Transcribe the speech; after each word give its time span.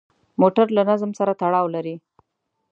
موټر 0.41 0.67
له 0.77 0.81
نظم 0.89 1.11
سره 1.19 1.33
تړاو 1.41 1.67
لري. 1.75 1.95